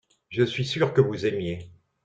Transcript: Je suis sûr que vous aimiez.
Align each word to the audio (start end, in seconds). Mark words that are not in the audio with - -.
Je 0.31 0.43
suis 0.43 0.65
sûr 0.65 0.93
que 0.95 1.01
vous 1.01 1.27
aimiez. 1.27 1.69